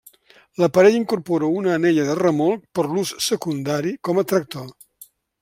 L'aparell 0.61 0.95
incorpora 0.99 1.49
una 1.57 1.75
anella 1.81 2.05
de 2.07 2.15
remolc 2.21 2.65
per 2.79 2.87
l'ús 2.95 3.13
secundari 3.27 3.95
com 4.09 4.23
a 4.23 4.27
tractor. 4.33 4.67